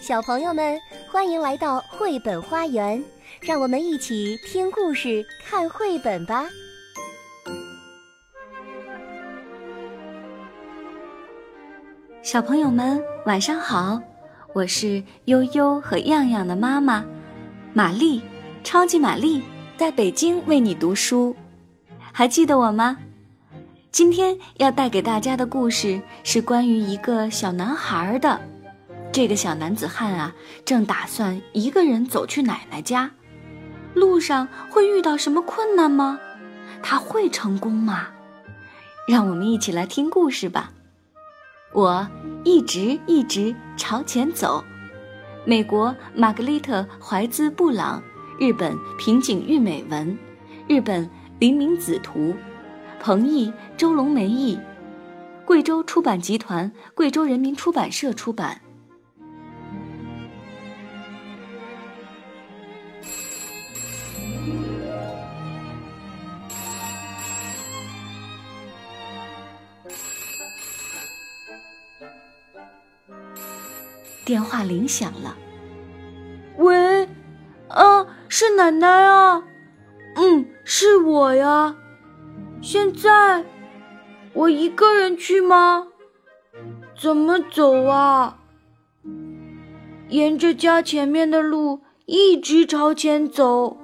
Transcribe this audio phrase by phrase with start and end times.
[0.00, 0.80] 小朋友们，
[1.12, 3.04] 欢迎来到绘本花园，
[3.38, 6.46] 让我们一起听故事、看绘本吧。
[12.22, 14.00] 小朋友们，晚上好！
[14.54, 17.04] 我是悠悠和样样的妈妈，
[17.74, 18.22] 玛丽，
[18.64, 19.42] 超级玛丽，
[19.76, 21.36] 在北京为你读书。
[22.10, 22.96] 还记得我吗？
[23.92, 28.40] 今天要带给大家的故事是关于一个小男孩的。
[29.12, 30.32] 这个小男子汉啊，
[30.64, 33.10] 正打算一个人走去奶奶家，
[33.92, 36.20] 路上会遇到什么困难吗？
[36.80, 38.08] 他会成功吗？
[39.08, 40.72] 让我们一起来听故事吧。
[41.72, 42.08] 我
[42.44, 44.64] 一直一直朝前走。
[45.44, 48.00] 美国玛格丽特·怀兹·布朗，
[48.38, 50.16] 日本平井玉美文，
[50.68, 52.32] 日本林明子图，
[53.00, 54.56] 彭毅、周龙梅译，
[55.44, 58.60] 贵州出版集团、贵州人民出版社出版。
[74.24, 75.36] 电话铃响了。
[76.56, 77.08] 喂，
[77.68, 79.42] 啊，是奶奶啊，
[80.16, 81.76] 嗯，是我呀。
[82.60, 83.44] 现在
[84.34, 85.88] 我一个人去吗？
[87.00, 88.36] 怎么走啊？
[90.08, 93.78] 沿着家前面的路一直朝前走，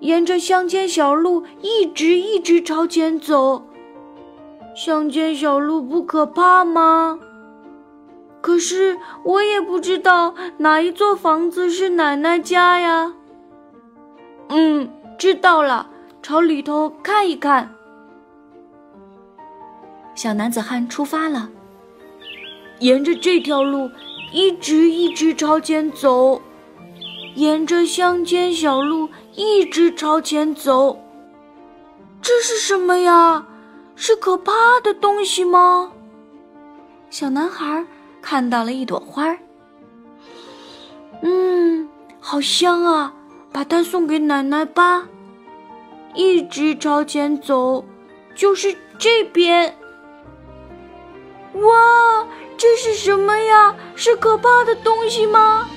[0.00, 3.66] 沿着乡间小路一直一直朝前走。
[4.74, 7.20] 乡间小路不可怕吗？
[8.44, 13.10] 可是我也不知道哪一座房子是奶奶家呀。
[14.50, 15.88] 嗯，知道了，
[16.20, 17.74] 朝里头看一看。
[20.14, 21.48] 小男子汉出发了，
[22.80, 23.90] 沿着这条路
[24.30, 26.38] 一直一直朝前走，
[27.36, 31.02] 沿着乡间小路一直朝前走。
[32.20, 33.46] 这是什么呀？
[33.96, 34.52] 是可怕
[34.82, 35.92] 的东西吗？
[37.08, 37.86] 小男孩。
[38.24, 39.38] 看到了一朵花儿，
[41.20, 41.86] 嗯，
[42.18, 43.12] 好香啊！
[43.52, 45.06] 把它送给奶奶吧。
[46.14, 47.84] 一直朝前走，
[48.34, 49.76] 就是这边。
[51.52, 52.26] 哇，
[52.56, 53.76] 这是什么呀？
[53.94, 55.68] 是可怕的东西吗？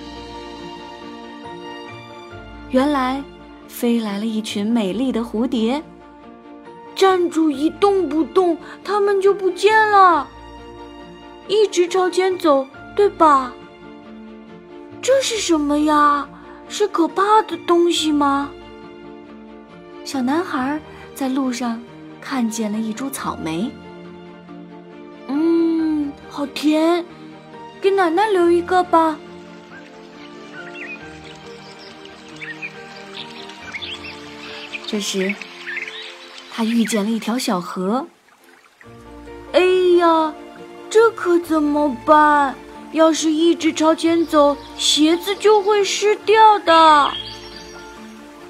[2.72, 3.22] 原来，
[3.68, 5.84] 飞来了一群美丽的蝴蝶。
[6.96, 10.26] 站住，一动不动，它们就不见了。
[11.48, 13.54] 一直朝前走，对吧？
[15.02, 16.28] 这是什么呀？
[16.70, 18.50] 是可怕的东西吗？
[20.04, 20.82] 小男孩
[21.16, 21.82] 在路上
[22.20, 23.72] 看见了一株草莓。
[25.28, 27.06] 嗯，好甜，
[27.80, 29.18] 给奶奶留一个吧。
[34.86, 35.34] 这时，
[36.52, 38.06] 他遇见了一条小河。
[39.54, 39.62] 哎
[40.00, 40.34] 呀！
[40.90, 42.56] 这可怎么办？
[42.94, 47.12] 要是一直朝前走，鞋子就会湿掉的。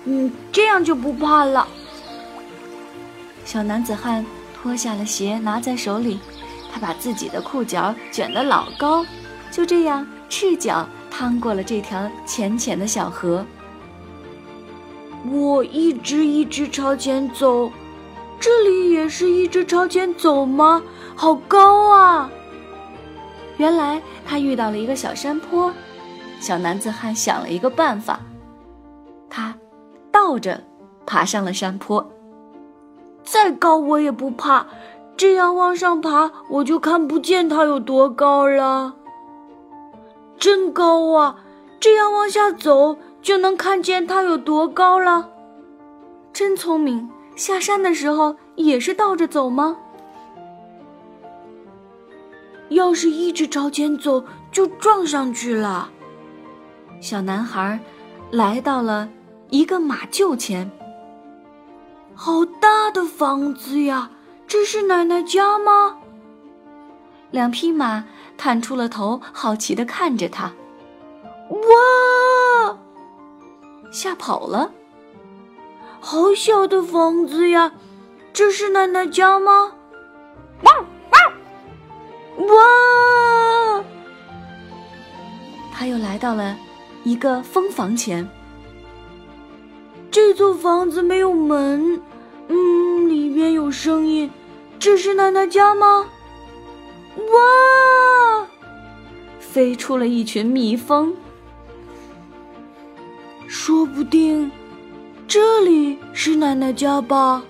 [0.06, 1.68] 嗯，这样就不怕了。
[3.44, 6.20] 小男子汉脱下了鞋，拿在手里，
[6.72, 9.04] 他把自己的裤脚卷得老高，
[9.52, 13.44] 就这样赤脚趟过了这条浅浅的小河。
[15.30, 17.72] 我一直一直朝前走，
[18.40, 20.81] 这里也是一直朝前走吗？
[21.17, 22.29] 好高啊！
[23.57, 25.73] 原来他遇到了一个小山坡，
[26.39, 28.19] 小男子汉想了一个办法，
[29.27, 29.56] 他
[30.11, 30.63] 倒着
[31.07, 32.07] 爬上了山坡。
[33.23, 34.67] 再高我也不怕，
[35.17, 38.94] 这样往上爬我就看不见它有多高了。
[40.38, 41.38] 真高啊！
[41.79, 45.31] 这样往下走就能看见它有多高了。
[46.31, 47.09] 真聪明！
[47.35, 49.77] 下山的时候也是倒着走吗？
[52.69, 55.89] 要是一直朝前走，就撞上去了。
[57.00, 57.80] 小男孩
[58.31, 59.07] 来到了
[59.50, 60.69] 一个马厩前。
[62.13, 64.09] 好大的房子呀！
[64.47, 65.97] 这是奶奶家吗？
[67.31, 68.06] 两匹马
[68.38, 70.51] 探出了头，好奇的看着他。
[71.50, 72.77] 哇！
[73.92, 74.71] 吓跑了。
[76.00, 77.71] 好小的房子呀！
[78.33, 79.74] 这是奶奶家吗？
[82.38, 83.84] 哇！
[85.74, 86.57] 他又来到了
[87.04, 88.28] 一个蜂房前。
[90.10, 92.01] 这座房子没有门，
[92.48, 94.31] 嗯，里边有声音。
[94.80, 96.07] 这是奶奶家吗？
[97.18, 98.48] 哇！
[99.40, 101.16] 飞出了一群蜜蜂。
[103.48, 104.51] 说不定，
[105.28, 107.44] 这里是奶奶家吧？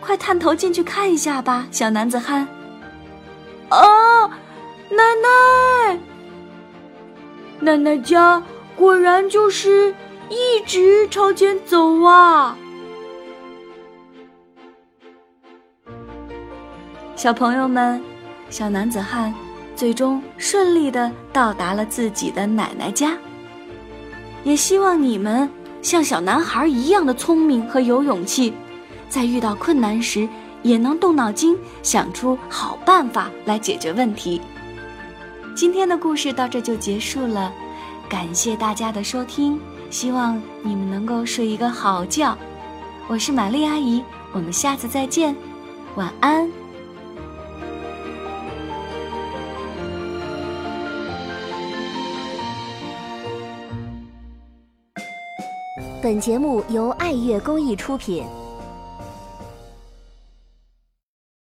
[0.00, 2.48] 快探头进去看一下吧，小男子汉。
[3.68, 4.28] 啊，
[4.90, 5.98] 奶奶！
[7.60, 8.42] 奶奶家
[8.76, 9.94] 果然就是
[10.28, 12.56] 一直朝前走啊！
[17.14, 18.02] 小朋友们，
[18.50, 19.32] 小男子汉
[19.76, 23.16] 最终顺利的到达了自己的奶奶家。
[24.42, 25.48] 也希望你们
[25.82, 28.52] 像小男孩一样的聪明和有勇气，
[29.08, 30.28] 在遇到困难时
[30.62, 34.40] 也能动脑筋，想出好办法来解决问题。
[35.54, 37.52] 今天的故事到这就结束了，
[38.08, 39.60] 感谢大家的收听，
[39.90, 42.36] 希望你们能够睡一个好觉。
[43.08, 45.36] 我是玛丽阿姨，我们下次再见，
[45.96, 46.50] 晚安。
[56.02, 58.24] 本节目由爱乐公益出品。